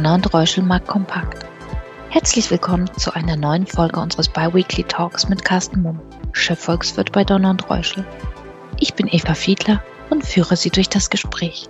Donner 0.00 0.14
und 0.14 0.32
Reuschel 0.32 0.64
Markt 0.64 0.88
Kompakt. 0.88 1.44
Herzlich 2.08 2.50
willkommen 2.50 2.90
zu 2.96 3.12
einer 3.14 3.36
neuen 3.36 3.66
Folge 3.66 4.00
unseres 4.00 4.30
Biweekly 4.30 4.84
Talks 4.84 5.28
mit 5.28 5.44
Carsten 5.44 5.82
Mumm, 5.82 6.00
Chefvolkswirt 6.32 7.12
bei 7.12 7.22
Donner 7.22 7.50
und 7.50 7.68
Reuschel. 7.68 8.06
Ich 8.78 8.94
bin 8.94 9.08
Eva 9.08 9.34
Fiedler 9.34 9.84
und 10.08 10.24
führe 10.24 10.56
Sie 10.56 10.70
durch 10.70 10.88
das 10.88 11.10
Gespräch. 11.10 11.68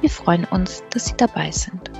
Wir 0.00 0.10
freuen 0.10 0.44
uns, 0.44 0.84
dass 0.90 1.06
Sie 1.06 1.16
dabei 1.16 1.50
sind. 1.50 1.90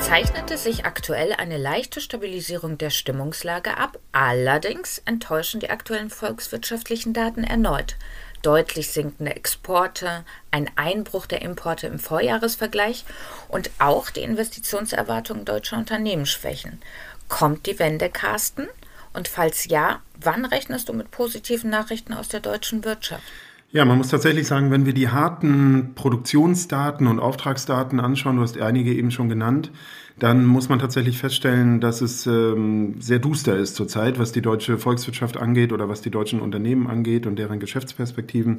Zeichnete 0.00 0.56
sich 0.56 0.86
aktuell 0.86 1.34
eine 1.34 1.56
leichte 1.56 2.00
Stabilisierung 2.00 2.78
der 2.78 2.90
Stimmungslage 2.90 3.76
ab, 3.76 3.98
allerdings 4.10 5.02
enttäuschen 5.04 5.60
die 5.60 5.70
aktuellen 5.70 6.10
volkswirtschaftlichen 6.10 7.12
Daten 7.12 7.44
erneut 7.44 7.96
deutlich 8.42 8.90
sinkende 8.90 9.34
Exporte, 9.34 10.24
ein 10.50 10.70
Einbruch 10.76 11.26
der 11.26 11.42
Importe 11.42 11.86
im 11.86 11.98
Vorjahresvergleich 11.98 13.04
und 13.48 13.70
auch 13.78 14.10
die 14.10 14.22
Investitionserwartungen 14.22 15.44
deutscher 15.44 15.76
Unternehmen 15.76 16.26
schwächen. 16.26 16.80
Kommt 17.28 17.66
die 17.66 17.78
Wende, 17.78 18.10
Carsten? 18.10 18.68
Und 19.12 19.28
falls 19.28 19.66
ja, 19.66 20.02
wann 20.14 20.44
rechnest 20.44 20.88
du 20.88 20.92
mit 20.92 21.10
positiven 21.10 21.70
Nachrichten 21.70 22.14
aus 22.14 22.28
der 22.28 22.40
deutschen 22.40 22.84
Wirtschaft? 22.84 23.24
Ja, 23.72 23.84
man 23.84 23.98
muss 23.98 24.08
tatsächlich 24.08 24.48
sagen, 24.48 24.72
wenn 24.72 24.84
wir 24.84 24.92
die 24.92 25.10
harten 25.10 25.92
Produktionsdaten 25.94 27.06
und 27.06 27.20
Auftragsdaten 27.20 28.00
anschauen, 28.00 28.34
du 28.34 28.42
hast 28.42 28.60
einige 28.60 28.92
eben 28.92 29.12
schon 29.12 29.28
genannt, 29.28 29.70
dann 30.18 30.44
muss 30.44 30.68
man 30.68 30.80
tatsächlich 30.80 31.18
feststellen, 31.18 31.80
dass 31.80 32.00
es 32.00 32.26
ähm, 32.26 33.00
sehr 33.00 33.20
duster 33.20 33.56
ist 33.56 33.76
zurzeit, 33.76 34.18
was 34.18 34.32
die 34.32 34.42
deutsche 34.42 34.76
Volkswirtschaft 34.76 35.36
angeht 35.36 35.72
oder 35.72 35.88
was 35.88 36.00
die 36.00 36.10
deutschen 36.10 36.40
Unternehmen 36.40 36.88
angeht 36.88 37.28
und 37.28 37.38
deren 37.38 37.60
Geschäftsperspektiven. 37.60 38.58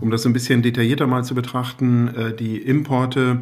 Um 0.00 0.10
das 0.10 0.26
ein 0.26 0.34
bisschen 0.34 0.60
detaillierter 0.60 1.06
mal 1.06 1.24
zu 1.24 1.34
betrachten, 1.34 2.08
äh, 2.08 2.36
die 2.36 2.58
Importe 2.58 3.40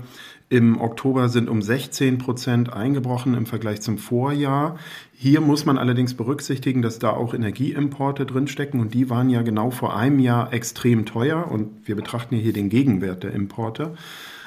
im 0.50 0.80
Oktober 0.80 1.28
sind 1.28 1.48
um 1.48 1.62
16 1.62 2.18
Prozent 2.18 2.72
eingebrochen 2.72 3.34
im 3.34 3.46
Vergleich 3.46 3.80
zum 3.80 3.98
Vorjahr. 3.98 4.76
Hier 5.14 5.40
muss 5.40 5.64
man 5.64 5.78
allerdings 5.78 6.14
berücksichtigen, 6.14 6.82
dass 6.82 6.98
da 6.98 7.10
auch 7.10 7.34
Energieimporte 7.34 8.26
drinstecken 8.26 8.80
und 8.80 8.92
die 8.92 9.08
waren 9.08 9.30
ja 9.30 9.42
genau 9.42 9.70
vor 9.70 9.96
einem 9.96 10.18
Jahr 10.18 10.52
extrem 10.52 11.06
teuer 11.06 11.48
und 11.48 11.86
wir 11.86 11.94
betrachten 11.94 12.36
hier 12.36 12.52
den 12.52 12.68
Gegenwert 12.68 13.22
der 13.22 13.32
Importe. 13.32 13.94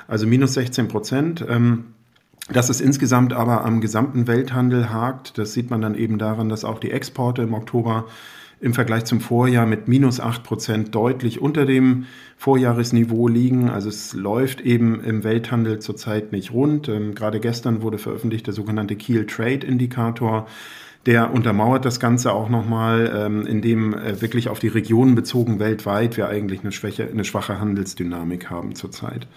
Also 0.07 0.27
minus 0.27 0.55
16 0.55 0.89
Prozent. 0.89 1.45
Ähm, 1.47 1.85
dass 2.49 2.67
es 2.67 2.81
insgesamt 2.81 3.31
aber 3.31 3.63
am 3.63 3.79
gesamten 3.79 4.27
Welthandel 4.27 4.89
hakt, 4.89 5.37
das 5.37 5.53
sieht 5.53 5.69
man 5.69 5.81
dann 5.81 5.95
eben 5.95 6.17
daran, 6.17 6.49
dass 6.49 6.65
auch 6.65 6.79
die 6.79 6.91
Exporte 6.91 7.43
im 7.43 7.53
Oktober 7.53 8.07
im 8.63 8.73
Vergleich 8.73 9.03
zum 9.03 9.19
Vorjahr 9.19 9.65
mit 9.65 9.89
minus 9.89 10.21
acht 10.21 10.43
Prozent 10.43 10.95
deutlich 10.95 11.41
unter 11.41 11.65
dem 11.65 12.05
Vorjahresniveau 12.37 13.27
liegen. 13.27 13.69
Also 13.69 13.89
es 13.89 14.13
läuft 14.13 14.61
eben 14.61 15.03
im 15.03 15.25
Welthandel 15.25 15.79
zurzeit 15.79 16.31
nicht 16.31 16.53
rund. 16.53 16.87
Ähm, 16.87 17.13
gerade 17.13 17.41
gestern 17.41 17.81
wurde 17.81 17.97
veröffentlicht 17.97 18.47
der 18.47 18.53
sogenannte 18.53 18.95
Kiel 18.95 19.25
Trade 19.25 19.67
Indikator. 19.67 20.47
Der 21.05 21.33
untermauert 21.33 21.83
das 21.83 21.99
Ganze 21.99 22.31
auch 22.31 22.47
nochmal, 22.47 23.11
ähm, 23.13 23.45
indem 23.45 23.95
äh, 23.95 24.21
wirklich 24.21 24.47
auf 24.47 24.59
die 24.59 24.69
Regionen 24.69 25.13
bezogen 25.13 25.59
weltweit 25.59 26.15
wir 26.15 26.29
eigentlich 26.29 26.61
eine, 26.61 26.71
Schwäche, 26.71 27.05
eine 27.11 27.25
schwache 27.25 27.59
Handelsdynamik 27.59 28.49
haben 28.49 28.75
zurzeit. 28.75 29.27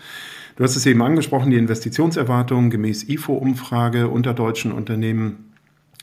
Du 0.55 0.63
hast 0.63 0.77
es 0.77 0.87
eben 0.87 1.03
angesprochen, 1.03 1.51
die 1.51 1.59
Investitionserwartungen 1.59 2.71
gemäß 2.71 3.09
IFO-Umfrage 3.09 4.07
unter 4.07 4.35
deutschen 4.35 4.71
Unternehmen 4.71 5.56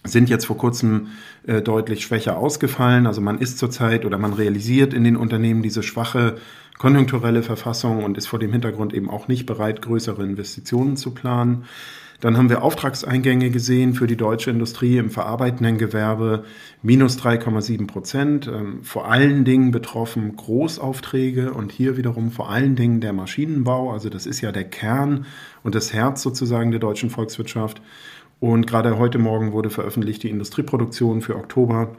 sind 0.04 0.30
jetzt 0.30 0.46
vor 0.46 0.58
kurzem 0.58 1.08
äh, 1.48 1.62
deutlich 1.62 2.04
schwächer 2.04 2.38
ausgefallen. 2.38 3.08
Also 3.08 3.22
man 3.22 3.40
ist 3.40 3.58
zurzeit 3.58 4.06
oder 4.06 4.18
man 4.18 4.34
realisiert 4.34 4.94
in 4.94 5.04
den 5.04 5.16
Unternehmen 5.16 5.62
diese 5.62 5.84
schwache 5.84 6.38
konjunkturelle 6.78 7.44
Verfassung 7.44 8.04
und 8.04 8.18
ist 8.18 8.28
vor 8.28 8.40
dem 8.40 8.52
Hintergrund 8.52 8.94
eben 8.94 9.10
auch 9.10 9.28
nicht 9.28 9.46
bereit, 9.46 9.82
größere 9.82 10.24
Investitionen 10.24 10.98
zu 10.98 11.12
planen. 11.12 11.66
Dann 12.24 12.38
haben 12.38 12.50
wir 12.50 12.64
Auftragseingänge 12.64 13.50
gesehen 13.50 13.94
für 13.94 14.08
die 14.08 14.16
deutsche 14.16 14.50
Industrie 14.50 14.98
im 14.98 15.10
verarbeitenden 15.10 15.78
Gewerbe 15.78 16.46
minus 16.82 17.18
3,7 17.18 17.86
Prozent. 17.86 18.48
Ähm, 18.48 18.82
vor 18.82 19.12
allen 19.12 19.44
Dingen 19.44 19.72
betroffen 19.72 20.34
Großaufträge 20.36 21.52
und 21.52 21.74
hier 21.74 21.98
wiederum 21.98 22.32
vor 22.32 22.50
allen 22.50 22.78
Dingen 22.78 23.02
der 23.02 23.12
Maschinenbau. 23.12 23.92
Also 23.92 24.08
das 24.08 24.26
ist 24.26 24.40
ja 24.40 24.54
der 24.54 24.64
Kern 24.64 25.26
und 25.64 25.76
das 25.76 25.92
Herz 25.92 26.22
sozusagen 26.22 26.72
der 26.72 26.80
deutschen 26.80 27.10
Volkswirtschaft. 27.10 27.82
Und 28.44 28.68
gerade 28.68 28.98
heute 28.98 29.20
Morgen 29.20 29.54
wurde 29.54 29.70
veröffentlicht 29.70 30.22
die 30.22 30.30
Industrieproduktion 30.30 31.22
für 31.22 31.38
Oktober 31.38 31.96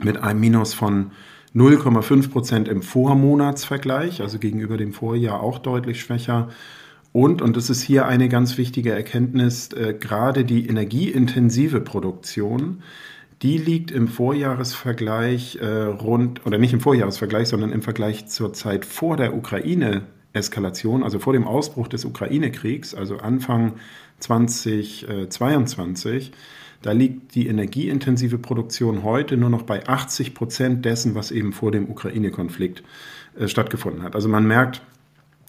mit 0.00 0.20
einem 0.20 0.40
Minus 0.40 0.74
von 0.74 1.12
0,5 1.54 2.28
Prozent 2.32 2.66
im 2.66 2.82
Vormonatsvergleich, 2.82 4.20
also 4.20 4.40
gegenüber 4.40 4.76
dem 4.76 4.92
Vorjahr 4.92 5.40
auch 5.40 5.60
deutlich 5.60 6.00
schwächer. 6.00 6.48
Und, 7.12 7.40
und 7.40 7.56
das 7.56 7.70
ist 7.70 7.82
hier 7.82 8.06
eine 8.06 8.28
ganz 8.28 8.58
wichtige 8.58 8.90
Erkenntnis, 8.90 9.72
äh, 9.72 9.94
gerade 9.94 10.44
die 10.44 10.66
energieintensive 10.66 11.80
Produktion, 11.80 12.82
die 13.42 13.56
liegt 13.56 13.92
im 13.92 14.08
Vorjahresvergleich 14.08 15.60
äh, 15.62 15.66
rund, 15.66 16.44
oder 16.46 16.58
nicht 16.58 16.72
im 16.72 16.80
Vorjahresvergleich, 16.80 17.46
sondern 17.46 17.70
im 17.70 17.82
Vergleich 17.82 18.26
zur 18.26 18.52
Zeit 18.54 18.84
vor 18.84 19.16
der 19.16 19.36
Ukraine-Eskalation, 19.36 21.04
also 21.04 21.20
vor 21.20 21.32
dem 21.32 21.46
Ausbruch 21.46 21.86
des 21.86 22.04
Ukraine-Kriegs, 22.04 22.92
also 22.92 23.18
Anfang 23.18 23.74
2022, 24.20 26.32
da 26.82 26.92
liegt 26.92 27.34
die 27.34 27.48
energieintensive 27.48 28.38
Produktion 28.38 29.02
heute 29.02 29.36
nur 29.36 29.50
noch 29.50 29.62
bei 29.62 29.86
80 29.86 30.34
Prozent 30.34 30.84
dessen, 30.84 31.14
was 31.14 31.30
eben 31.30 31.52
vor 31.52 31.72
dem 31.72 31.90
Ukraine-Konflikt 31.90 32.82
äh, 33.38 33.48
stattgefunden 33.48 34.02
hat. 34.02 34.14
Also 34.14 34.28
man 34.28 34.46
merkt 34.46 34.82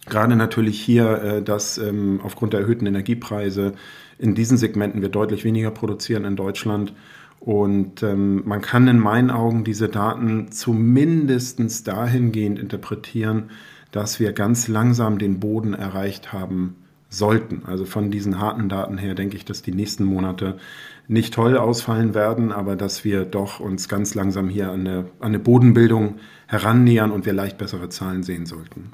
gerade 0.08 0.36
natürlich 0.36 0.82
hier, 0.82 1.22
äh, 1.22 1.42
dass 1.42 1.78
ähm, 1.78 2.20
aufgrund 2.24 2.54
der 2.54 2.62
erhöhten 2.62 2.86
Energiepreise 2.86 3.74
in 4.18 4.36
diesen 4.36 4.58
Segmenten 4.58 5.02
wir 5.02 5.10
deutlich 5.10 5.46
weniger 5.46 5.72
produzieren 5.72 6.26
in 6.26 6.36
Deutschland. 6.36 6.94
Und 7.40 8.04
ähm, 8.04 8.44
man 8.46 8.62
kann 8.62 8.88
in 8.88 9.00
meinen 9.00 9.32
Augen 9.32 9.64
diese 9.64 9.90
Daten 9.90 10.52
zumindest 10.52 11.88
dahingehend 11.88 12.60
interpretieren, 12.60 13.50
dass 13.92 14.20
wir 14.20 14.34
ganz 14.34 14.68
langsam 14.68 15.18
den 15.18 15.40
Boden 15.40 15.74
erreicht 15.74 16.34
haben 16.34 16.76
sollten. 17.12 17.64
Also 17.66 17.86
von 17.86 18.10
diesen 18.10 18.40
harten 18.40 18.70
Daten 18.70 18.98
her 18.98 19.14
denke 19.14 19.36
ich, 19.36 19.46
dass 19.46 19.62
die 19.62 19.74
nächsten 19.74 20.06
Monate 20.06 20.58
nicht 21.08 21.34
toll 21.34 21.58
ausfallen 21.58 22.16
werden, 22.16 22.52
aber 22.52 22.76
dass 22.76 23.04
wir 23.04 23.26
doch 23.26 23.60
uns 23.60 23.90
ganz 23.90 24.16
langsam 24.16 24.50
hier 24.50 24.72
an 24.72 24.80
eine, 24.80 24.98
an 25.20 25.28
eine 25.28 25.40
Bodenbildung 25.40 26.16
herannähern 26.48 27.12
und 27.12 27.26
wir 27.26 27.34
leicht 27.34 27.58
bessere 27.58 27.90
Zahlen 27.90 28.24
sehen 28.24 28.46
sollten. 28.46 28.94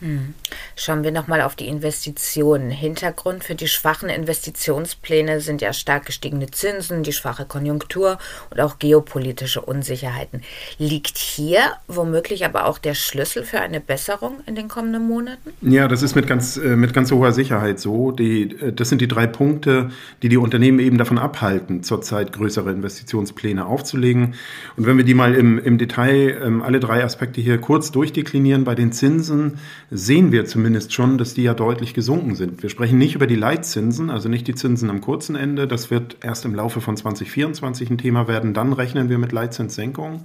Hm. 0.00 0.34
Schauen 0.76 1.04
wir 1.04 1.10
nochmal 1.10 1.40
auf 1.40 1.56
die 1.56 1.68
Investitionen. 1.68 2.70
Hintergrund 2.70 3.44
für 3.44 3.54
die 3.54 3.68
schwachen 3.68 4.08
Investitionspläne 4.08 5.40
sind 5.40 5.62
ja 5.62 5.72
stark 5.72 6.06
gestiegene 6.06 6.50
Zinsen, 6.50 7.02
die 7.02 7.12
schwache 7.12 7.46
Konjunktur 7.46 8.18
und 8.50 8.60
auch 8.60 8.78
geopolitische 8.78 9.62
Unsicherheiten. 9.62 10.42
Liegt 10.78 11.16
hier 11.16 11.60
womöglich 11.88 12.44
aber 12.44 12.66
auch 12.66 12.78
der 12.78 12.94
Schlüssel 12.94 13.44
für 13.44 13.60
eine 13.60 13.80
Besserung 13.80 14.40
in 14.46 14.54
den 14.54 14.68
kommenden 14.68 15.06
Monaten? 15.06 15.52
Ja, 15.62 15.88
das 15.88 16.02
ist 16.02 16.14
mit 16.14 16.26
ganz, 16.26 16.56
äh, 16.56 16.76
mit 16.76 16.92
ganz 16.92 17.10
hoher 17.10 17.32
Sicherheit 17.32 17.80
so. 17.80 18.12
Die, 18.12 18.42
äh, 18.42 18.72
das 18.72 18.90
sind 18.90 19.00
die 19.00 19.08
drei 19.08 19.26
Punkte, 19.26 19.90
die 20.22 20.28
die 20.28 20.36
Unternehmen 20.36 20.78
eben 20.78 20.98
davon 20.98 21.18
abhalten, 21.18 21.82
zurzeit 21.82 22.32
größere 22.32 22.70
Investitionspläne 22.70 23.64
aufzulegen. 23.64 24.34
Und 24.76 24.86
wenn 24.86 24.98
wir 24.98 25.04
die 25.04 25.14
mal 25.14 25.34
im, 25.34 25.58
im 25.58 25.78
Detail 25.78 26.38
ähm, 26.44 26.62
alle 26.62 26.80
drei 26.80 27.02
Aspekte 27.02 27.40
hier 27.40 27.58
kurz 27.58 27.90
durchdeklinieren, 27.92 28.64
bei 28.64 28.74
den 28.74 28.92
Zinsen, 28.92 29.58
sehen 29.90 30.32
wir 30.32 30.46
zumindest 30.46 30.92
schon, 30.92 31.16
dass 31.18 31.34
die 31.34 31.44
ja 31.44 31.54
deutlich 31.54 31.94
gesunken 31.94 32.34
sind. 32.34 32.62
Wir 32.62 32.70
sprechen 32.70 32.98
nicht 32.98 33.14
über 33.14 33.26
die 33.26 33.36
Leitzinsen, 33.36 34.10
also 34.10 34.28
nicht 34.28 34.48
die 34.48 34.54
Zinsen 34.54 34.90
am 34.90 35.00
kurzen 35.00 35.36
Ende. 35.36 35.68
Das 35.68 35.90
wird 35.90 36.16
erst 36.22 36.44
im 36.44 36.54
Laufe 36.54 36.80
von 36.80 36.96
2024 36.96 37.90
ein 37.90 37.98
Thema 37.98 38.26
werden. 38.26 38.52
Dann 38.52 38.72
rechnen 38.72 39.08
wir 39.08 39.18
mit 39.18 39.32
Leitzinssenkungen. 39.32 40.22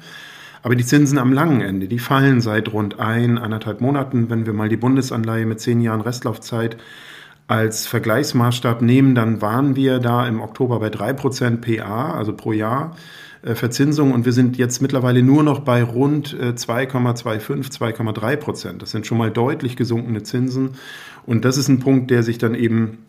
Aber 0.63 0.75
die 0.75 0.85
Zinsen 0.85 1.17
am 1.17 1.33
langen 1.33 1.61
Ende, 1.61 1.87
die 1.87 1.99
fallen 1.99 2.41
seit 2.41 2.71
rund 2.71 2.99
ein, 2.99 3.37
anderthalb 3.37 3.81
Monaten. 3.81 4.29
Wenn 4.29 4.45
wir 4.45 4.53
mal 4.53 4.69
die 4.69 4.77
Bundesanleihe 4.77 5.45
mit 5.45 5.59
zehn 5.59 5.81
Jahren 5.81 6.01
Restlaufzeit 6.01 6.77
als 7.47 7.87
Vergleichsmaßstab 7.87 8.81
nehmen, 8.81 9.15
dann 9.15 9.41
waren 9.41 9.75
wir 9.75 9.99
da 9.99 10.27
im 10.27 10.39
Oktober 10.39 10.79
bei 10.79 10.89
drei 10.89 11.13
Prozent 11.13 11.61
PA, 11.61 12.13
also 12.13 12.33
pro 12.33 12.51
Jahr. 12.51 12.95
Äh, 13.43 13.55
Verzinsung 13.55 14.11
und 14.11 14.25
wir 14.25 14.33
sind 14.33 14.57
jetzt 14.57 14.81
mittlerweile 14.81 15.23
nur 15.23 15.43
noch 15.43 15.59
bei 15.59 15.83
rund 15.83 16.35
2,25, 16.35 17.65
äh, 17.65 17.69
2,3 17.69 18.35
Prozent. 18.35 18.81
Das 18.81 18.91
sind 18.91 19.07
schon 19.07 19.17
mal 19.17 19.31
deutlich 19.31 19.75
gesunkene 19.75 20.23
Zinsen 20.23 20.71
und 21.25 21.45
das 21.45 21.57
ist 21.57 21.67
ein 21.67 21.79
Punkt, 21.79 22.11
der 22.11 22.23
sich 22.23 22.37
dann 22.37 22.55
eben 22.55 22.99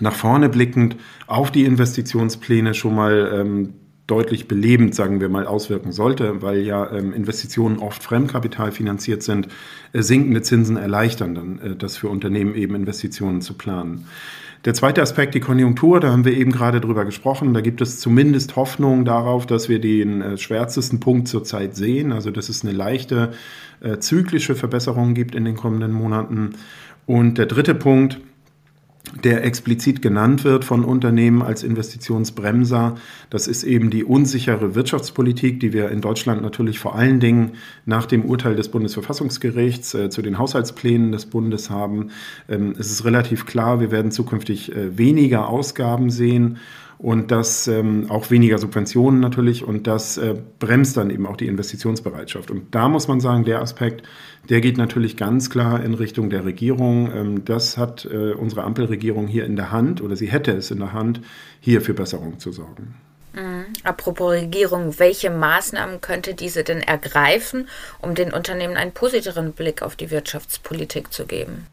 nach 0.00 0.14
vorne 0.14 0.48
blickend 0.48 0.96
auf 1.26 1.50
die 1.50 1.64
Investitionspläne 1.64 2.74
schon 2.74 2.94
mal 2.94 3.30
ähm, 3.34 3.74
deutlich 4.06 4.48
belebend, 4.48 4.94
sagen 4.94 5.20
wir 5.20 5.28
mal, 5.28 5.46
auswirken 5.46 5.92
sollte, 5.92 6.40
weil 6.40 6.60
ja 6.60 6.90
ähm, 6.90 7.12
Investitionen 7.12 7.78
oft 7.78 8.02
Fremdkapital 8.02 8.72
finanziert 8.72 9.22
sind, 9.22 9.48
äh, 9.92 10.02
sinkende 10.02 10.40
Zinsen 10.42 10.76
erleichtern 10.76 11.34
dann, 11.34 11.58
äh, 11.60 11.76
das 11.76 11.98
für 11.98 12.08
Unternehmen 12.08 12.54
eben 12.54 12.74
Investitionen 12.74 13.42
zu 13.42 13.54
planen. 13.54 14.06
Der 14.64 14.74
zweite 14.74 15.02
Aspekt, 15.02 15.34
die 15.34 15.40
Konjunktur, 15.40 16.00
da 16.00 16.10
haben 16.10 16.24
wir 16.24 16.36
eben 16.36 16.50
gerade 16.50 16.80
drüber 16.80 17.04
gesprochen. 17.04 17.54
Da 17.54 17.60
gibt 17.60 17.80
es 17.80 18.00
zumindest 18.00 18.56
Hoffnung 18.56 19.04
darauf, 19.04 19.46
dass 19.46 19.68
wir 19.68 19.80
den 19.80 20.20
äh, 20.20 20.36
schwärzesten 20.36 20.98
Punkt 20.98 21.28
zurzeit 21.28 21.76
sehen. 21.76 22.12
Also, 22.12 22.30
dass 22.30 22.48
es 22.48 22.64
eine 22.64 22.72
leichte 22.72 23.32
äh, 23.80 23.98
zyklische 23.98 24.56
Verbesserung 24.56 25.14
gibt 25.14 25.34
in 25.34 25.44
den 25.44 25.54
kommenden 25.54 25.92
Monaten. 25.92 26.54
Und 27.06 27.38
der 27.38 27.46
dritte 27.46 27.74
Punkt, 27.74 28.20
der 29.24 29.44
explizit 29.44 30.02
genannt 30.02 30.44
wird 30.44 30.64
von 30.64 30.84
Unternehmen 30.84 31.42
als 31.42 31.62
Investitionsbremser. 31.62 32.96
Das 33.30 33.46
ist 33.46 33.64
eben 33.64 33.90
die 33.90 34.04
unsichere 34.04 34.74
Wirtschaftspolitik, 34.74 35.60
die 35.60 35.72
wir 35.72 35.90
in 35.90 36.00
Deutschland 36.00 36.42
natürlich 36.42 36.78
vor 36.78 36.94
allen 36.94 37.20
Dingen 37.20 37.52
nach 37.86 38.06
dem 38.06 38.24
Urteil 38.24 38.54
des 38.54 38.68
Bundesverfassungsgerichts 38.68 39.94
äh, 39.94 40.10
zu 40.10 40.22
den 40.22 40.38
Haushaltsplänen 40.38 41.12
des 41.12 41.26
Bundes 41.26 41.70
haben. 41.70 42.10
Ähm, 42.48 42.74
es 42.78 42.90
ist 42.90 43.04
relativ 43.04 43.46
klar, 43.46 43.80
wir 43.80 43.90
werden 43.90 44.10
zukünftig 44.10 44.74
äh, 44.74 44.96
weniger 44.96 45.48
Ausgaben 45.48 46.10
sehen 46.10 46.58
und 46.98 47.30
das 47.30 47.68
ähm, 47.68 48.10
auch 48.10 48.30
weniger 48.30 48.58
Subventionen 48.58 49.20
natürlich 49.20 49.64
und 49.64 49.86
das 49.86 50.18
äh, 50.18 50.34
bremst 50.58 50.96
dann 50.96 51.10
eben 51.10 51.26
auch 51.26 51.36
die 51.36 51.46
Investitionsbereitschaft. 51.46 52.50
Und 52.50 52.74
da 52.74 52.88
muss 52.88 53.06
man 53.06 53.20
sagen, 53.20 53.44
der 53.44 53.62
Aspekt, 53.62 54.02
der 54.48 54.60
geht 54.60 54.78
natürlich 54.78 55.16
ganz 55.16 55.48
klar 55.48 55.82
in 55.82 55.94
Richtung 55.94 56.28
der 56.28 56.44
Regierung. 56.44 57.12
Ähm, 57.14 57.44
das 57.44 57.78
hat 57.78 58.04
äh, 58.04 58.32
unsere 58.32 58.64
Ampelregierung 58.64 59.28
hier 59.28 59.44
in 59.44 59.54
der 59.54 59.70
Hand 59.70 60.00
oder 60.00 60.16
sie 60.16 60.26
hätte 60.26 60.52
es 60.52 60.70
in 60.72 60.80
der 60.80 60.92
Hand, 60.92 61.20
hier 61.60 61.80
für 61.80 61.94
Besserung 61.94 62.40
zu 62.40 62.50
sorgen. 62.50 62.94
Mhm. 63.32 63.66
Apropos 63.84 64.32
Regierung, 64.32 64.98
welche 64.98 65.30
Maßnahmen 65.30 66.00
könnte 66.00 66.34
diese 66.34 66.64
denn 66.64 66.80
ergreifen, 66.80 67.68
um 68.00 68.16
den 68.16 68.32
Unternehmen 68.32 68.76
einen 68.76 68.92
positiveren 68.92 69.52
Blick 69.52 69.82
auf 69.82 69.94
die 69.94 70.10
Wirtschaftspolitik 70.10 71.12
zu 71.12 71.26
geben? 71.26 71.66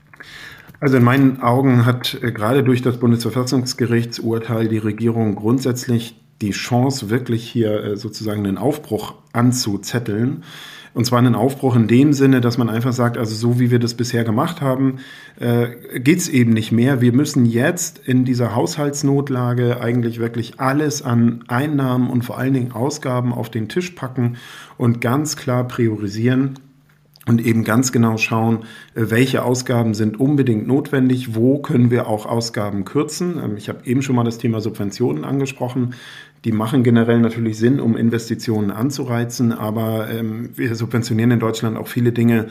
Also 0.80 0.98
in 0.98 1.04
meinen 1.04 1.42
Augen 1.42 1.86
hat 1.86 2.18
äh, 2.22 2.31
gerade 2.31 2.63
durch 2.63 2.81
das 2.81 2.98
Bundesverfassungsgerichtsurteil 2.98 4.68
die 4.68 4.77
Regierung 4.77 5.36
grundsätzlich 5.36 6.16
die 6.42 6.51
Chance, 6.51 7.10
wirklich 7.10 7.48
hier 7.50 7.83
äh, 7.83 7.98
sozusagen 7.98 8.45
einen 8.45 8.57
Aufbruch 8.57 9.16
anzuzetteln. 9.33 10.44
Und 10.94 11.06
zwar 11.06 11.19
einen 11.19 11.36
Aufbruch 11.36 11.75
in 11.75 11.89
dem 11.89 12.13
Sinne, 12.13 12.39
dass 12.39 12.57
man 12.57 12.69
einfach 12.69 12.94
sagt, 12.94 13.18
also 13.18 13.36
so 13.36 13.60
wie 13.60 13.69
wir 13.69 13.80
das 13.80 13.95
bisher 13.95 14.24
gemacht 14.24 14.62
haben, 14.62 15.00
äh, 15.38 16.00
geht's 16.00 16.30
eben 16.30 16.54
nicht 16.54 16.72
mehr. 16.72 17.01
Wir 17.01 17.12
müssen 17.12 17.45
jetzt 17.45 18.00
in 18.00 18.24
dieser 18.24 18.56
Haushaltsnotlage 18.56 19.81
eigentlich 19.81 20.19
wirklich 20.19 20.62
alles 20.62 21.01
an 21.01 21.44
Einnahmen 21.48 22.10
und 22.10 22.24
vor 22.24 22.38
allen 22.38 22.54
Dingen 22.54 22.72
Ausgaben 22.72 23.33
auf 23.33 23.50
den 23.50 23.68
Tisch 23.68 23.89
packen 23.92 24.38
und 24.77 25.01
ganz 25.01 25.36
klar 25.36 25.68
priorisieren 25.68 26.60
und 27.27 27.44
eben 27.44 27.63
ganz 27.63 27.92
genau 27.92 28.18
schauen, 28.18 28.66
äh, 28.94 29.06
welche 29.10 29.44
Ausgaben 29.44 29.94
sind 29.94 30.19
unbedingt 30.19 30.68
notwendig, 30.68 31.36
wo 31.36 31.60
können 31.60 31.92
wir 31.92 32.07
auch 32.07 32.25
Ausgaben 32.25 32.86
kürzen. 32.86 33.39
Ähm, 33.44 33.57
ich 33.57 33.69
habe 33.69 33.80
eben 33.86 34.01
schon 34.01 34.16
mal 34.16 34.24
das 34.24 34.38
Thema 34.38 34.62
Subventionen 34.62 35.25
angesprochen. 35.25 35.95
Die 36.44 36.51
machen 36.51 36.83
generell 36.83 37.19
natürlich 37.19 37.57
Sinn, 37.57 37.80
um 37.80 37.98
Investitionen 37.98 38.69
anzureizen, 38.69 39.51
aber 39.51 40.10
ähm, 40.12 40.51
wir 40.56 40.75
subventionieren 40.75 41.31
in 41.31 41.39
Deutschland 41.39 41.77
auch 41.77 41.88
viele 41.88 42.12
Dinge, 42.12 42.48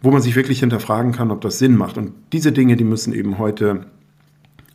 wo 0.00 0.10
man 0.10 0.22
sich 0.22 0.36
wirklich 0.36 0.60
hinterfragen 0.60 1.12
kann, 1.12 1.30
ob 1.30 1.40
das 1.40 1.58
Sinn 1.58 1.76
macht. 1.76 1.98
Und 1.98 2.12
diese 2.32 2.52
Dinge, 2.52 2.76
die 2.76 2.84
müssen 2.84 3.12
eben 3.12 3.38
heute 3.38 3.86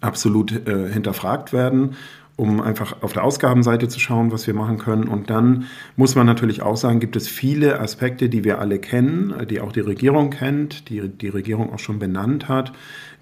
absolut 0.02 0.68
äh, 0.68 0.92
hinterfragt 0.92 1.54
werden 1.54 1.96
um 2.40 2.62
einfach 2.62 3.02
auf 3.02 3.14
der 3.14 3.24
Ausgabenseite 3.24 3.90
zu 3.90 4.00
schauen, 4.00 4.32
was 4.32 4.48
wir 4.48 4.54
machen 4.54 4.78
können. 4.78 5.08
Und 5.08 5.30
dann 5.30 5.66
muss 5.98 6.16
man 6.16 6.26
natürlich 6.26 6.62
auch 6.62 6.78
sagen, 6.78 7.00
gibt 7.00 7.16
es 7.16 7.28
viele 7.28 7.80
Aspekte, 7.80 8.30
die 8.30 8.44
wir 8.44 8.60
alle 8.60 8.80
kennen, 8.80 9.36
die 9.50 9.60
auch 9.60 9.74
die 9.74 9.82
Regierung 9.82 10.30
kennt, 10.30 10.90
die 10.90 11.08
die 11.10 11.28
Regierung 11.28 11.74
auch 11.74 11.80
schon 11.80 12.00
benannt 12.00 12.48
hat, 12.48 12.72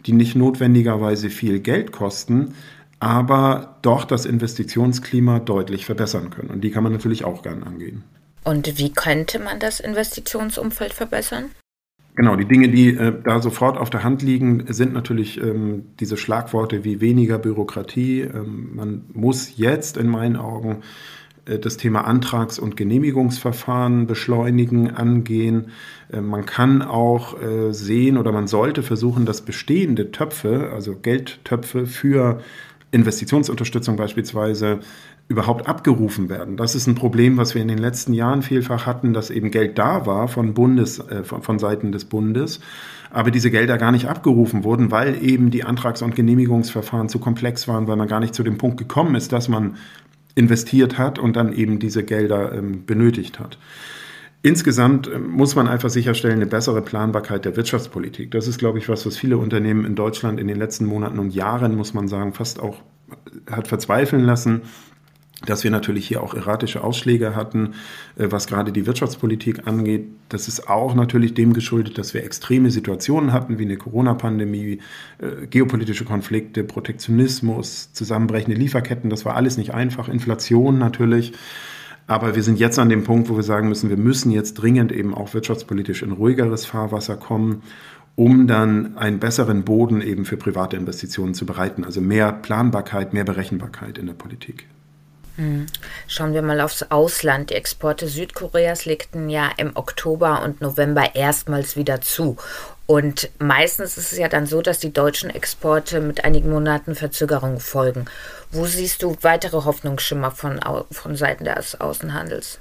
die 0.06 0.14
nicht 0.14 0.36
notwendigerweise 0.36 1.30
viel 1.30 1.60
Geld 1.60 1.92
kosten, 1.92 2.54
aber 3.00 3.78
doch 3.82 4.06
das 4.06 4.26
Investitionsklima 4.26 5.40
deutlich 5.40 5.86
verbessern 5.86 6.30
können. 6.30 6.50
Und 6.50 6.62
die 6.62 6.72
kann 6.72 6.84
man 6.84 6.92
natürlich 6.92 7.26
auch 7.26 7.42
gern 7.42 7.64
angehen. 7.64 8.04
Und 8.44 8.78
wie 8.78 8.92
könnte 8.94 9.40
man 9.40 9.60
das 9.60 9.80
Investitionsumfeld 9.80 10.94
verbessern? 10.94 11.52
Genau, 12.18 12.36
die 12.36 12.46
Dinge, 12.46 12.70
die 12.70 12.96
äh, 12.96 13.14
da 13.24 13.40
sofort 13.40 13.78
auf 13.78 13.92
der 13.92 14.04
Hand 14.04 14.24
liegen, 14.24 14.66
sind 14.70 14.92
natürlich 14.92 15.40
ähm, 15.40 15.84
diese 16.00 16.18
Schlagworte 16.18 16.84
wie 16.84 17.00
weniger 17.00 17.38
Bürokratie. 17.38 18.22
Ähm, 18.22 18.72
man 18.74 19.04
muss 19.14 19.56
jetzt 19.58 19.98
in 19.98 20.08
meinen 20.10 20.36
Augen 20.36 20.82
äh, 21.46 21.60
das 21.60 21.78
Thema 21.78 22.06
Antrags- 22.06 22.58
und 22.58 22.76
Genehmigungsverfahren 22.76 24.08
beschleunigen, 24.08 24.90
angehen. 24.96 25.68
Äh, 26.12 26.22
man 26.22 26.48
kann 26.48 26.82
auch 26.82 27.40
äh, 27.40 27.72
sehen 27.72 28.18
oder 28.18 28.32
man 28.32 28.48
sollte 28.48 28.82
versuchen, 28.82 29.28
dass 29.28 29.44
bestehende 29.44 30.10
Töpfe, 30.12 30.72
also 30.74 30.96
Geldtöpfe 30.96 31.86
für 31.86 32.42
Investitionsunterstützung 32.90 33.96
beispielsweise 33.96 34.80
überhaupt 35.28 35.68
abgerufen 35.68 36.30
werden. 36.30 36.56
Das 36.56 36.74
ist 36.74 36.88
ein 36.88 36.96
Problem, 36.96 37.38
was 37.38 37.54
wir 37.54 37.62
in 37.62 37.68
den 37.68 37.78
letzten 37.78 38.14
Jahren 38.14 38.42
vielfach 38.42 38.86
hatten, 38.86 39.14
dass 39.14 39.30
eben 39.30 39.52
Geld 39.52 39.78
da 39.78 40.06
war 40.06 40.28
von 40.28 40.54
Bundes, 40.54 41.00
äh, 41.00 41.24
von, 41.24 41.42
von 41.42 41.60
Seiten 41.60 41.92
des 41.92 42.06
Bundes, 42.06 42.62
aber 43.12 43.32
diese 43.32 43.52
Gelder 43.52 43.78
gar 43.78 43.92
nicht 43.92 44.08
abgerufen 44.08 44.64
wurden, 44.64 44.90
weil 44.92 45.22
eben 45.22 45.52
die 45.52 45.64
Antrags- 45.64 46.02
und 46.02 46.16
Genehmigungsverfahren 46.16 47.10
zu 47.10 47.20
komplex 47.20 47.68
waren, 47.68 47.88
weil 47.88 47.98
man 47.98 48.08
gar 48.08 48.20
nicht 48.20 48.36
zu 48.36 48.44
dem 48.44 48.58
Punkt 48.58 48.78
gekommen 48.78 49.16
ist, 49.16 49.34
dass 49.34 49.50
man 49.50 49.76
investiert 50.36 50.98
hat 50.98 51.20
und 51.20 51.36
dann 51.36 51.52
eben 51.52 51.80
diese 51.80 52.04
Gelder 52.04 52.54
ähm, 52.54 52.86
benötigt 52.86 53.40
hat. 53.40 53.58
Insgesamt 54.44 55.10
ähm, 55.14 55.30
muss 55.30 55.56
man 55.56 55.68
einfach 55.68 55.90
sicherstellen, 55.90 56.36
eine 56.36 56.46
bessere 56.46 56.82
Planbarkeit 56.82 57.44
der 57.44 57.58
Wirtschaftspolitik. 57.58 58.32
Das 58.32 58.48
ist, 58.48 58.60
glaube 58.60 58.78
ich, 58.78 58.88
was, 58.88 59.06
was 59.06 59.18
viele 59.18 59.38
Unternehmen 59.38 59.84
in 59.84 59.96
Deutschland 59.96 60.40
in 60.40 60.48
den 60.48 60.58
letzten 60.58 60.86
Monaten 60.86 61.20
und 61.20 61.34
Jahren, 61.34 61.76
muss 61.76 61.94
man 61.94 62.08
sagen, 62.08 62.34
fast 62.34 62.62
auch 62.62 62.78
hat 63.50 63.68
verzweifeln 63.68 64.24
lassen 64.24 64.62
dass 65.46 65.64
wir 65.64 65.72
natürlich 65.72 66.08
hier 66.08 66.24
auch 66.24 66.34
erratische 66.34 66.84
Ausschläge 66.84 67.36
hatten, 67.36 67.74
äh, 68.18 68.28
was 68.30 68.48
gerade 68.48 68.72
die 68.72 68.88
Wirtschaftspolitik 68.88 69.68
angeht. 69.68 70.08
Das 70.30 70.48
ist 70.48 70.68
auch 70.68 70.96
natürlich 70.96 71.34
dem 71.36 71.54
geschuldet, 71.54 71.98
dass 71.98 72.14
wir 72.14 72.24
extreme 72.24 72.72
Situationen 72.72 73.34
hatten, 73.34 73.60
wie 73.60 73.66
eine 73.66 73.78
Corona-Pandemie, 73.78 74.80
äh, 75.20 75.48
geopolitische 75.48 76.06
Konflikte, 76.06 76.64
Protektionismus, 76.64 77.94
zusammenbrechende 77.94 78.58
Lieferketten. 78.58 79.10
Das 79.10 79.26
war 79.26 79.36
alles 79.36 79.58
nicht 79.58 79.74
einfach. 79.74 80.10
Inflation 80.10 80.80
natürlich. 80.80 81.34
Aber 82.08 82.36
wir 82.36 82.44
sind 82.44 82.58
jetzt 82.58 82.80
an 82.80 82.90
dem 82.90 83.04
Punkt, 83.04 83.30
wo 83.30 83.36
wir 83.36 83.44
sagen 83.44 83.68
müssen, 83.68 83.90
wir 83.90 83.98
müssen 83.98 84.32
jetzt 84.32 84.56
dringend 84.56 84.92
eben 84.94 85.14
auch 85.14 85.34
wirtschaftspolitisch 85.34 86.04
in 86.04 86.14
ruhigeres 86.14 86.66
Fahrwasser 86.66 87.18
kommen 87.18 87.62
um 88.20 88.48
dann 88.48 88.98
einen 88.98 89.20
besseren 89.20 89.64
Boden 89.64 90.02
eben 90.02 90.26
für 90.26 90.38
private 90.38 90.76
Investitionen 90.76 91.36
zu 91.36 91.46
bereiten. 91.46 91.84
Also 91.84 92.02
mehr 92.02 92.32
Planbarkeit, 92.32 93.14
mehr 93.14 93.26
Berechenbarkeit 93.26 94.00
in 94.00 94.08
der 94.08 94.16
Politik. 94.16 94.66
Schauen 96.08 96.34
wir 96.34 96.42
mal 96.42 96.62
aufs 96.62 96.84
Ausland. 96.90 97.52
Die 97.52 97.56
Exporte 97.56 98.08
Südkoreas 98.08 98.86
legten 98.86 99.30
ja 99.30 99.52
im 99.58 99.76
Oktober 99.76 100.42
und 100.44 100.62
November 100.62 101.16
erstmals 101.16 101.76
wieder 101.76 102.02
zu. 102.02 102.38
Und 102.88 103.30
meistens 103.38 103.98
ist 103.98 104.14
es 104.14 104.18
ja 104.18 104.30
dann 104.30 104.48
so, 104.48 104.62
dass 104.62 104.80
die 104.80 104.94
deutschen 104.94 105.30
Exporte 105.30 106.00
mit 106.00 106.24
einigen 106.24 106.50
Monaten 106.50 106.96
Verzögerung 106.96 107.60
folgen. 107.60 108.06
Wo 108.52 108.66
siehst 108.66 109.04
du 109.04 109.16
weitere 109.22 109.66
Hoffnungsschimmer 109.66 110.32
von, 110.32 110.60
von 110.92 111.16
Seiten 111.16 111.44
des 111.44 111.80
Außenhandels? 111.80 112.60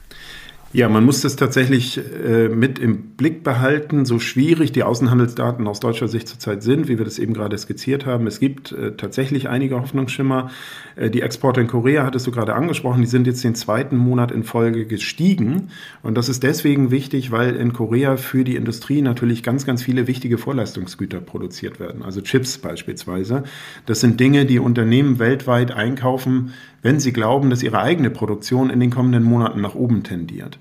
Ja, 0.72 0.88
man 0.88 1.04
muss 1.04 1.20
das 1.20 1.36
tatsächlich 1.36 1.98
äh, 1.98 2.48
mit 2.48 2.78
im 2.78 3.10
Blick 3.16 3.44
behalten, 3.44 4.04
so 4.04 4.18
schwierig 4.18 4.72
die 4.72 4.82
Außenhandelsdaten 4.82 5.66
aus 5.66 5.80
deutscher 5.80 6.08
Sicht 6.08 6.28
zurzeit 6.28 6.62
sind, 6.62 6.88
wie 6.88 6.98
wir 6.98 7.04
das 7.04 7.18
eben 7.18 7.34
gerade 7.34 7.56
skizziert 7.56 8.04
haben. 8.04 8.26
Es 8.26 8.40
gibt 8.40 8.72
äh, 8.72 8.96
tatsächlich 8.96 9.48
einige 9.48 9.80
Hoffnungsschimmer. 9.80 10.50
Äh, 10.96 11.08
die 11.08 11.22
Exporte 11.22 11.60
in 11.60 11.68
Korea 11.68 12.04
hattest 12.04 12.26
du 12.26 12.32
gerade 12.32 12.54
angesprochen, 12.54 13.00
die 13.00 13.06
sind 13.06 13.28
jetzt 13.28 13.44
den 13.44 13.54
zweiten 13.54 13.96
Monat 13.96 14.32
in 14.32 14.42
Folge 14.42 14.86
gestiegen. 14.86 15.70
Und 16.02 16.16
das 16.16 16.28
ist 16.28 16.42
deswegen 16.42 16.90
wichtig, 16.90 17.30
weil 17.30 17.54
in 17.54 17.72
Korea 17.72 18.16
für 18.16 18.42
die 18.42 18.56
Industrie 18.56 19.02
natürlich 19.02 19.44
ganz, 19.44 19.66
ganz 19.66 19.82
viele 19.82 20.08
wichtige 20.08 20.36
Vorleistungsgüter 20.36 21.20
produziert 21.20 21.78
werden. 21.78 22.02
Also 22.02 22.20
Chips 22.20 22.58
beispielsweise. 22.58 23.44
Das 23.86 24.00
sind 24.00 24.18
Dinge, 24.18 24.44
die 24.46 24.58
Unternehmen 24.58 25.20
weltweit 25.20 25.70
einkaufen, 25.70 26.52
wenn 26.82 27.00
sie 27.00 27.12
glauben, 27.12 27.50
dass 27.50 27.62
ihre 27.62 27.80
eigene 27.80 28.10
Produktion 28.10 28.70
in 28.70 28.80
den 28.80 28.90
kommenden 28.90 29.22
Monaten 29.22 29.60
nach 29.60 29.74
oben 29.74 30.02
tendiert. 30.02 30.58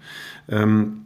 Ähm, 0.49 1.01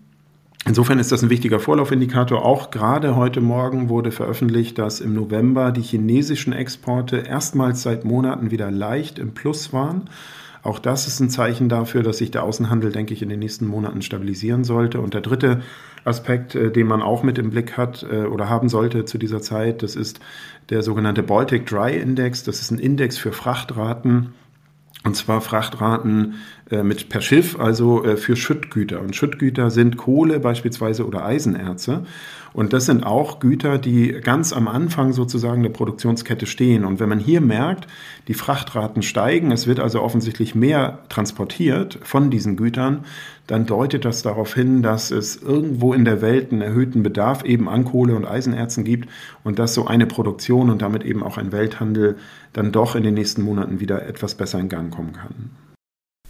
Insofern 0.66 1.00
ist 1.00 1.12
das 1.12 1.24
ein 1.24 1.30
wichtiger 1.30 1.60
Vorlaufindikator. 1.60 2.46
Auch 2.46 2.70
gerade 2.70 3.16
heute 3.16 3.40
Morgen 3.42 3.90
wurde 3.90 4.12
veröffentlicht, 4.12 4.78
dass 4.78 5.00
im 5.00 5.14
November 5.14 5.72
die 5.72 5.82
chinesischen 5.82 6.54
Exporte 6.54 7.18
erstmals 7.18 7.82
seit 7.82 8.04
Monaten 8.04 8.52
wieder 8.52 8.70
leicht 8.70 9.20
im 9.20 9.34
Plus 9.34 9.72
waren. 9.72 10.10
Auch 10.62 10.78
das 10.78 11.08
ist 11.08 11.22
ein 11.22 11.30
Zeichen 11.30 11.70
dafür, 11.70 12.04
dass 12.04 12.18
sich 12.18 12.32
der 12.32 12.44
Außenhandel, 12.44 12.92
denke 12.92 13.14
ich, 13.14 13.22
in 13.22 13.30
den 13.30 13.40
nächsten 13.40 13.66
Monaten 13.66 14.02
stabilisieren 14.02 14.66
sollte. 14.66 15.00
Und 15.00 15.14
der 15.14 15.22
dritte 15.22 15.62
Aspekt, 16.04 16.56
äh, 16.56 16.72
den 16.72 16.88
man 16.88 17.02
auch 17.02 17.24
mit 17.24 17.38
im 17.38 17.50
Blick 17.50 17.78
hat 17.78 18.06
äh, 18.10 18.26
oder 18.26 18.50
haben 18.50 18.68
sollte 18.68 19.06
zu 19.06 19.18
dieser 19.18 19.42
Zeit, 19.42 19.82
das 19.82 19.96
ist 19.96 20.20
der 20.70 20.84
sogenannte 20.84 21.24
Baltic 21.24 21.66
Dry 21.66 21.98
Index. 21.98 22.44
Das 22.44 22.62
ist 22.62 22.72
ein 22.72 22.80
Index 22.80 23.18
für 23.18 23.32
Frachtraten 23.32 24.34
und 25.04 25.16
zwar 25.16 25.42
Frachtraten 25.42 26.36
mit 26.84 27.10
per 27.10 27.22
Schiff, 27.22 27.60
also 27.60 28.04
äh, 28.04 28.16
für 28.16 28.36
Schüttgüter. 28.36 29.02
Und 29.02 29.16
Schüttgüter 29.16 29.72
sind 29.72 29.98
Kohle 29.98 30.40
beispielsweise 30.40 31.06
oder 31.06 31.26
Eisenerze. 31.26 32.04
Und 32.54 32.74
das 32.74 32.86
sind 32.86 33.04
auch 33.04 33.40
Güter, 33.40 33.78
die 33.78 34.12
ganz 34.12 34.54
am 34.54 34.68
Anfang 34.68 35.14
sozusagen 35.14 35.64
der 35.64 35.70
Produktionskette 35.70 36.46
stehen. 36.46 36.84
Und 36.86 37.00
wenn 37.00 37.10
man 37.10 37.20
hier 37.20 37.42
merkt, 37.42 37.88
die 38.28 38.34
Frachtraten 38.34 39.02
steigen, 39.02 39.52
es 39.52 39.68
wird 39.68 39.80
also 39.80 40.02
offensichtlich 40.02 40.56
mehr 40.56 41.00
transportiert 41.10 42.00
von 42.02 42.32
diesen 42.32 42.56
Gütern, 42.56 43.06
dann 43.48 43.66
deutet 43.66 44.06
das 44.06 44.22
darauf 44.22 44.54
hin, 44.54 44.84
dass 44.84 45.12
es 45.12 45.42
irgendwo 45.42 45.94
in 45.94 46.06
der 46.06 46.22
Welt 46.22 46.52
einen 46.52 46.62
erhöhten 46.62 47.02
Bedarf 47.04 47.44
eben 47.44 47.70
an 47.70 47.86
Kohle 47.86 48.16
und 48.16 48.26
Eisenerzen 48.26 48.84
gibt 48.84 49.10
und 49.44 49.58
dass 49.58 49.74
so 49.74 49.88
eine 49.88 50.06
Produktion 50.06 50.70
und 50.70 50.82
damit 50.82 51.04
eben 51.04 51.24
auch 51.24 51.38
ein 51.38 51.52
Welthandel 51.52 52.18
dann 52.54 52.72
doch 52.72 52.96
in 52.96 53.04
den 53.04 53.16
nächsten 53.16 53.42
Monaten 53.42 53.80
wieder 53.80 54.06
etwas 54.08 54.36
besser 54.36 54.60
in 54.60 54.70
Gang 54.70 54.94
kommen 54.94 55.14
kann. 55.14 55.52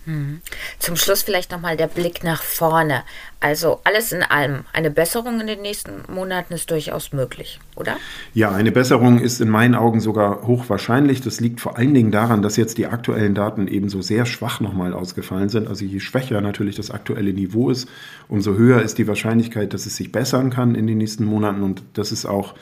Mhm. 0.05 0.41
Zum 0.79 0.95
Schluss 0.95 1.23
vielleicht 1.23 1.51
nochmal 1.51 1.77
der 1.77 1.87
Blick 1.87 2.23
nach 2.23 2.41
vorne. 2.41 3.03
Also 3.39 3.81
alles 3.83 4.11
in 4.11 4.23
allem, 4.23 4.65
eine 4.73 4.91
Besserung 4.91 5.39
in 5.39 5.47
den 5.47 5.61
nächsten 5.61 6.03
Monaten 6.11 6.53
ist 6.53 6.71
durchaus 6.71 7.11
möglich, 7.11 7.59
oder? 7.79 7.97
Ja, 8.33 8.51
eine 8.51 8.71
Besserung 8.71 9.19
ist 9.19 9.41
in 9.41 9.49
meinen 9.49 9.75
Augen 9.75 9.99
sogar 9.99 10.45
hochwahrscheinlich. 10.45 11.21
Das 11.21 11.39
liegt 11.39 11.61
vor 11.61 11.77
allen 11.77 11.93
Dingen 11.93 12.11
daran, 12.11 12.41
dass 12.41 12.57
jetzt 12.57 12.77
die 12.77 12.87
aktuellen 12.87 13.33
Daten 13.33 13.67
eben 13.67 13.89
so 13.89 14.01
sehr 14.01 14.25
schwach 14.25 14.59
nochmal 14.59 14.93
ausgefallen 14.93 15.49
sind. 15.49 15.67
Also 15.67 15.85
je 15.85 15.99
schwächer 15.99 16.41
natürlich 16.41 16.75
das 16.75 16.91
aktuelle 16.91 17.33
Niveau 17.33 17.69
ist, 17.69 17.89
umso 18.27 18.53
höher 18.53 18.81
ist 18.81 18.97
die 18.97 19.07
Wahrscheinlichkeit, 19.07 19.73
dass 19.73 19.85
es 19.85 19.95
sich 19.95 20.11
bessern 20.11 20.49
kann 20.49 20.75
in 20.75 20.87
den 20.87 20.97
nächsten 20.97 21.25
Monaten. 21.25 21.63
Und 21.63 21.83
das 21.93 22.11
ist 22.11 22.25
auch 22.25 22.55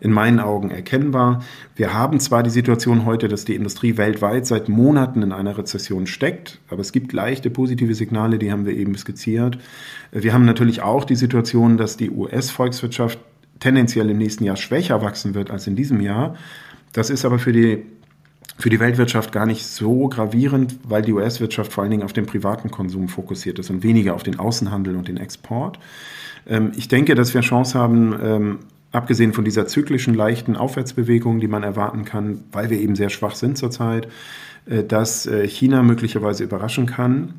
in 0.00 0.12
meinen 0.12 0.40
Augen 0.40 0.70
erkennbar. 0.70 1.42
Wir 1.76 1.94
haben 1.94 2.20
zwar 2.20 2.42
die 2.42 2.50
Situation 2.50 3.04
heute, 3.04 3.28
dass 3.28 3.44
die 3.44 3.54
Industrie 3.54 3.96
weltweit 3.96 4.46
seit 4.46 4.68
Monaten 4.68 5.22
in 5.22 5.32
einer 5.32 5.56
Rezession 5.56 6.06
steckt, 6.06 6.60
aber 6.68 6.80
es 6.80 6.92
gibt 6.92 7.12
leichte 7.12 7.48
positive 7.48 7.94
Signale, 7.94 8.38
die 8.38 8.52
haben 8.52 8.66
wir 8.66 8.74
eben 8.74 8.96
skizziert. 8.96 9.58
Wir 10.12 10.32
haben 10.32 10.44
natürlich 10.44 10.82
auch 10.82 11.04
die 11.04 11.16
Situation, 11.16 11.76
dass 11.76 11.96
die 11.96 12.10
US-Volkswirtschaft 12.10 13.18
tendenziell 13.60 14.10
im 14.10 14.18
nächsten 14.18 14.44
Jahr 14.44 14.56
schwächer 14.56 15.02
wachsen 15.02 15.34
wird 15.34 15.50
als 15.50 15.66
in 15.66 15.76
diesem 15.76 16.00
Jahr. 16.00 16.36
Das 16.92 17.10
ist 17.10 17.24
aber 17.24 17.38
für 17.38 17.52
die 17.52 17.84
für 18.56 18.70
die 18.70 18.78
Weltwirtschaft 18.78 19.32
gar 19.32 19.46
nicht 19.46 19.66
so 19.66 20.08
gravierend, 20.08 20.76
weil 20.84 21.02
die 21.02 21.12
US-Wirtschaft 21.12 21.72
vor 21.72 21.82
allen 21.82 21.90
Dingen 21.90 22.04
auf 22.04 22.12
den 22.12 22.26
privaten 22.26 22.70
Konsum 22.70 23.08
fokussiert 23.08 23.58
ist 23.58 23.70
und 23.70 23.82
weniger 23.82 24.14
auf 24.14 24.22
den 24.22 24.38
Außenhandel 24.38 24.94
und 24.94 25.08
den 25.08 25.16
Export. 25.16 25.78
Ähm, 26.46 26.72
ich 26.76 26.88
denke, 26.88 27.14
dass 27.14 27.34
wir 27.34 27.40
Chance 27.40 27.78
haben, 27.78 28.14
ähm, 28.22 28.58
abgesehen 28.92 29.32
von 29.32 29.44
dieser 29.44 29.66
zyklischen 29.66 30.14
leichten 30.14 30.56
Aufwärtsbewegung, 30.56 31.40
die 31.40 31.48
man 31.48 31.64
erwarten 31.64 32.04
kann, 32.04 32.44
weil 32.52 32.70
wir 32.70 32.78
eben 32.78 32.94
sehr 32.94 33.10
schwach 33.10 33.34
sind 33.34 33.58
zurzeit, 33.58 34.08
äh, 34.66 34.84
dass 34.84 35.26
äh, 35.26 35.48
China 35.48 35.82
möglicherweise 35.82 36.44
überraschen 36.44 36.86
kann. 36.86 37.34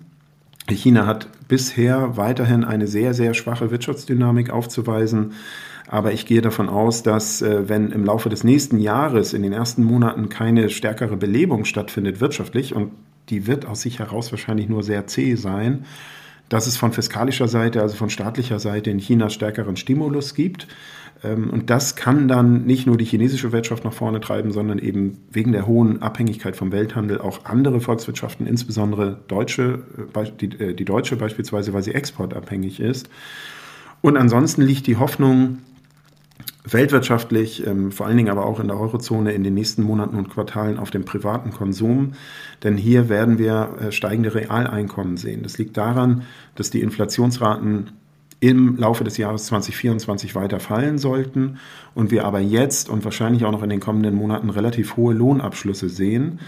China 0.67 1.05
hat 1.05 1.29
bisher 1.48 2.17
weiterhin 2.17 2.63
eine 2.63 2.88
sehr, 2.88 3.13
sehr 3.13 3.34
schwache 3.36 3.72
Wirtschaftsdynamik 3.72 4.50
aufzuweisen. 4.50 5.34
Aber 5.88 6.13
ich 6.13 6.25
gehe 6.25 6.42
davon 6.42 6.70
aus, 6.70 7.04
dass 7.04 7.42
äh, 7.42 7.70
wenn 7.70 7.92
im 7.92 8.06
Laufe 8.06 8.30
des 8.30 8.44
nächsten 8.44 8.80
Jahres 8.80 9.34
in 9.34 9.44
den 9.44 9.54
ersten 9.54 9.84
Monaten 9.84 10.30
keine 10.30 10.70
stärkere 10.70 11.15
Belebung 11.15 11.65
stattfindet 11.65 12.20
wirtschaftlich, 12.22 12.75
und 12.75 12.92
die 13.30 13.48
wird 13.48 13.65
aus 13.65 13.82
sich 13.82 14.00
heraus 14.00 14.32
wahrscheinlich 14.32 14.70
nur 14.70 14.84
sehr 14.84 15.08
zäh 15.08 15.36
sein, 15.36 15.86
dass 16.50 16.68
es 16.68 16.77
von 16.77 16.92
fiskalischer 16.92 17.48
Seite, 17.48 17.82
also 17.82 17.96
von 17.96 18.10
staatlicher 18.10 18.60
Seite 18.60 18.89
in 18.92 19.00
China 19.00 19.30
stärkeren 19.30 19.77
Stimulus 19.77 20.36
gibt. 20.36 20.68
Ähm, 21.24 21.50
und 21.50 21.70
das 21.70 21.96
kann 21.96 22.27
dann 22.27 22.65
nicht 22.65 22.86
nur 22.88 22.98
die 22.98 23.06
chinesische 23.06 23.51
Wirtschaft 23.51 23.84
nach 23.84 23.94
vorne 23.94 24.20
treiben, 24.20 24.51
sondern 24.51 24.80
eben 24.80 25.18
wegen 25.32 25.51
der 25.51 25.68
hohen 25.68 26.01
Abhängigkeit 26.01 26.56
vom 26.56 26.72
Welthandel 26.72 27.20
auch 27.20 27.46
andere 27.46 27.80
Volkswirtschaften, 27.80 28.48
insbesondere 28.48 29.20
deutsche, 29.27 29.84
äh, 30.13 30.32
die, 30.39 30.60
äh, 30.60 30.74
die 30.74 30.86
deutsche 30.86 31.15
beispielsweise, 31.15 31.74
weil 31.74 31.84
sie 31.84 31.94
exportabhängig 31.94 32.80
ist. 32.80 33.10
Und 34.01 34.18
ansonsten 34.18 34.62
liegt 34.62 34.86
die 34.86 34.98
Hoffnung, 34.98 35.60
weltwirtschaftlich, 36.65 37.65
ähm, 37.65 37.91
vor 37.91 38.07
allen 38.07 38.17
Dingen 38.17 38.29
aber 38.29 38.45
auch 38.45 38.60
in 38.60 38.67
der 38.67 38.79
Eurozone 38.79 39.34
in 39.34 39.43
den 39.43 39.53
nächsten 39.53 39.84
Monaten 39.84 40.15
und 40.15 40.29
Quartalen 40.29 40.79
auf 40.79 40.91
dem 40.91 41.05
privaten 41.05 41.51
Konsum. 41.51 42.13
Denn 42.63 42.77
hier 42.77 43.10
werden 43.10 43.38
wir 43.38 43.77
äh, 43.79 43.91
steigende 43.91 44.34
Realeinkommen 44.34 45.17
sehen. 45.17 45.43
Das 45.43 45.57
liegt 45.57 45.77
daran, 45.77 46.24
dass 46.55 46.69
die 46.69 46.81
Inflationsraten 46.81 47.91
im 48.39 48.77
Laufe 48.77 49.03
des 49.03 49.17
Jahres 49.17 49.45
2024 49.45 50.36
weiter 50.36 50.60
fallen 50.60 50.98
sollten 50.98 51.57
und 51.93 52.12
wir 52.12 52.25
aber 52.25 52.39
jetzt 52.39 52.89
und 52.89 53.03
wahrscheinlich 53.03 53.45
auch 53.45 53.51
noch 53.51 53.63
in 53.63 53.69
den 53.69 53.79
kommenden 53.79 54.15
Monaten 54.15 54.50
relativ 54.50 54.98
hohe 54.98 55.13
Lohnabschlüsse 55.13 55.89
sehen. 55.89 56.39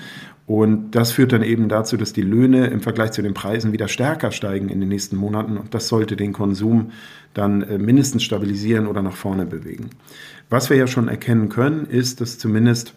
Und 0.47 0.91
das 0.91 1.11
führt 1.11 1.33
dann 1.33 1.43
eben 1.43 1.67
dazu, 1.67 1.97
dass 1.97 2.13
die 2.13 2.21
Löhne 2.21 2.67
im 2.67 2.79
Vergleich 2.79 3.11
zu 3.11 3.21
den 3.21 3.33
Preisen 3.33 3.73
wieder 3.73 3.89
stärker 3.89 4.31
steigen 4.31 4.69
in 4.69 4.79
den 4.79 4.87
nächsten 4.87 5.17
Monaten. 5.17 5.57
Und 5.57 5.73
das 5.73 5.89
sollte 5.89 6.15
den 6.15 6.31
Konsum 6.31 6.91
dann 7.33 7.61
äh, 7.63 7.77
mindestens 7.77 8.23
stabilisieren 8.23 8.87
oder 8.87 9.01
nach 9.01 9.15
vorne 9.15 9.45
bewegen. 9.45 9.89
Was 10.49 10.69
wir 10.69 10.77
ja 10.77 10.87
schon 10.87 11.09
erkennen 11.09 11.49
können, 11.49 11.85
ist, 11.85 12.21
dass 12.21 12.39
zumindest 12.39 12.93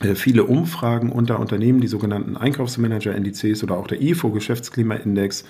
äh, 0.00 0.14
viele 0.14 0.44
Umfragen 0.44 1.12
unter 1.12 1.38
Unternehmen, 1.40 1.82
die 1.82 1.88
sogenannten 1.88 2.38
Einkaufsmanager-Indizes 2.38 3.62
oder 3.62 3.76
auch 3.76 3.86
der 3.86 4.00
IFO-Geschäftsklimaindex, 4.00 5.44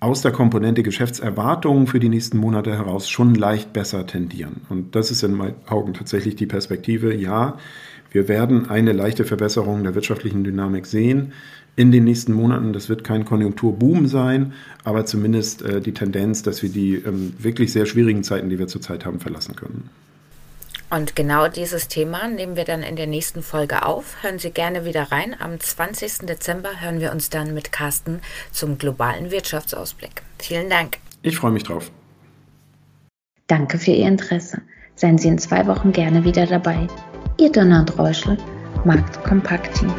aus 0.00 0.22
der 0.22 0.32
Komponente 0.32 0.82
Geschäftserwartungen 0.82 1.86
für 1.86 2.00
die 2.00 2.08
nächsten 2.08 2.38
Monate 2.38 2.72
heraus 2.72 3.08
schon 3.08 3.34
leicht 3.34 3.72
besser 3.72 4.06
tendieren. 4.06 4.62
Und 4.68 4.94
das 4.94 5.10
ist 5.10 5.22
in 5.22 5.34
meinen 5.34 5.56
Augen 5.66 5.94
tatsächlich 5.94 6.36
die 6.36 6.46
Perspektive. 6.46 7.14
Ja, 7.14 7.58
wir 8.10 8.28
werden 8.28 8.68
eine 8.70 8.92
leichte 8.92 9.24
Verbesserung 9.24 9.82
der 9.82 9.94
wirtschaftlichen 9.94 10.44
Dynamik 10.44 10.86
sehen 10.86 11.32
in 11.76 11.92
den 11.92 12.04
nächsten 12.04 12.32
Monaten. 12.32 12.72
Das 12.72 12.88
wird 12.88 13.04
kein 13.04 13.24
Konjunkturboom 13.24 14.06
sein, 14.06 14.54
aber 14.84 15.04
zumindest 15.04 15.62
äh, 15.62 15.80
die 15.80 15.92
Tendenz, 15.92 16.42
dass 16.42 16.62
wir 16.62 16.70
die 16.70 16.94
ähm, 16.94 17.34
wirklich 17.38 17.72
sehr 17.72 17.86
schwierigen 17.86 18.24
Zeiten, 18.24 18.48
die 18.48 18.58
wir 18.58 18.66
zurzeit 18.66 19.04
haben, 19.04 19.20
verlassen 19.20 19.54
können. 19.56 19.90
Und 20.88 21.16
genau 21.16 21.48
dieses 21.48 21.88
Thema 21.88 22.28
nehmen 22.28 22.56
wir 22.56 22.64
dann 22.64 22.82
in 22.82 22.94
der 22.94 23.08
nächsten 23.08 23.42
Folge 23.42 23.84
auf. 23.84 24.22
Hören 24.22 24.38
Sie 24.38 24.50
gerne 24.50 24.84
wieder 24.84 25.10
rein. 25.10 25.34
Am 25.38 25.58
20. 25.58 26.26
Dezember 26.26 26.80
hören 26.80 27.00
wir 27.00 27.10
uns 27.10 27.28
dann 27.28 27.54
mit 27.54 27.72
Carsten 27.72 28.20
zum 28.52 28.78
globalen 28.78 29.30
Wirtschaftsausblick. 29.32 30.22
Vielen 30.38 30.70
Dank. 30.70 30.98
Ich 31.22 31.36
freue 31.36 31.50
mich 31.50 31.64
drauf. 31.64 31.90
Danke 33.48 33.78
für 33.78 33.90
Ihr 33.90 34.06
Interesse. 34.06 34.62
Seien 34.94 35.18
Sie 35.18 35.28
in 35.28 35.38
zwei 35.38 35.66
Wochen 35.66 35.92
gerne 35.92 36.24
wieder 36.24 36.46
dabei. 36.46 36.86
Ihr 37.38 37.50
und 37.80 37.98
Reuschel, 37.98 38.36
Markt 38.84 39.22
Team. 39.74 39.92